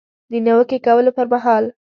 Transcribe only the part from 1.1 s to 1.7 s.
پر مهال